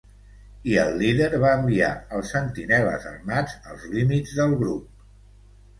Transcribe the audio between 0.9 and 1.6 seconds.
líder va